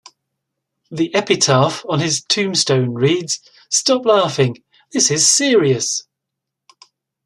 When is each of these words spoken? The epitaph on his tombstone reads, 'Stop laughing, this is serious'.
The 0.89 1.13
epitaph 1.13 1.85
on 1.87 1.99
his 1.99 2.23
tombstone 2.23 2.95
reads, 2.95 3.39
'Stop 3.69 4.03
laughing, 4.07 4.63
this 4.91 5.11
is 5.11 5.29
serious'. 5.31 6.07